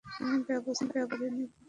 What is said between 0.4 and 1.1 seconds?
ব্যবস্থা